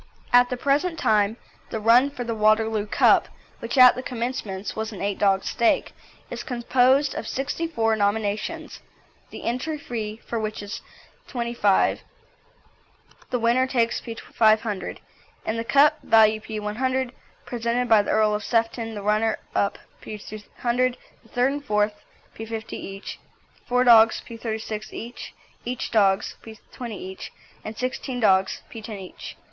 At 0.33 0.49
the 0.49 0.57
present 0.57 0.97
time 0.97 1.37
the 1.69 1.79
run 1.79 2.09
for 2.09 2.23
the 2.23 2.33
Waterloo 2.33 2.87
Cup, 2.87 3.27
which 3.59 3.77
at 3.77 3.93
the 3.93 4.01
commencement 4.01 4.75
was 4.75 4.91
an 4.91 4.99
eight 4.99 5.19
dog 5.19 5.43
stake, 5.43 5.93
is 6.31 6.41
composed 6.41 7.13
of 7.13 7.27
sixty 7.27 7.67
four 7.67 7.95
nominations, 7.95 8.79
the 9.29 9.43
entry 9.43 9.77
fee 9.77 10.19
for 10.27 10.39
which 10.39 10.63
is 10.63 10.81
P25. 11.29 11.99
The 13.29 13.37
winner 13.37 13.67
takes 13.67 14.01
P500, 14.01 14.97
and 15.45 15.59
the 15.59 15.63
cup, 15.63 16.01
value 16.01 16.39
P100, 16.41 17.11
presented 17.45 17.87
by 17.87 18.01
the 18.01 18.09
Earl 18.09 18.33
of 18.33 18.43
Sefton, 18.43 18.95
the 18.95 19.03
runner 19.03 19.37
up 19.53 19.77
P200, 20.01 20.95
the 21.21 21.29
third 21.29 21.51
and 21.51 21.63
fourth 21.63 21.93
P50 22.35 22.73
each, 22.73 23.19
four 23.67 23.83
dogs 23.83 24.23
P36 24.27 24.91
each, 24.93 25.35
eight 25.67 25.89
dogs 25.91 26.37
P20 26.43 26.91
each, 26.93 27.31
and 27.63 27.77
sixteen 27.77 28.19
dogs 28.19 28.63
P10 28.73 28.99
each. 28.99 29.35